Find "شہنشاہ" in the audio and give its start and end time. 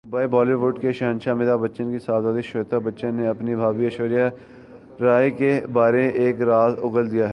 0.91-1.33